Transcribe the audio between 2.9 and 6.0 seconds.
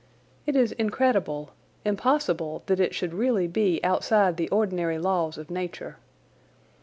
should really be outside the ordinary laws of nature.